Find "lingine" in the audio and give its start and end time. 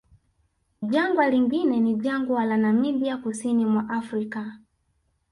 1.29-1.79